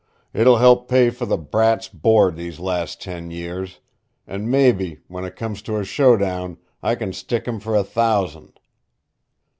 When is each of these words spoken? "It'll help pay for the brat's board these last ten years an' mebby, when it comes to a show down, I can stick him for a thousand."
"It'll 0.33 0.57
help 0.57 0.89
pay 0.89 1.11
for 1.11 1.27
the 1.27 1.37
brat's 1.37 1.87
board 1.87 2.35
these 2.35 2.59
last 2.59 2.99
ten 3.03 3.29
years 3.29 3.79
an' 4.25 4.49
mebby, 4.49 5.01
when 5.07 5.23
it 5.25 5.35
comes 5.35 5.61
to 5.61 5.77
a 5.77 5.85
show 5.85 6.17
down, 6.17 6.57
I 6.81 6.95
can 6.95 7.13
stick 7.13 7.47
him 7.47 7.59
for 7.59 7.75
a 7.75 7.83
thousand." 7.83 8.59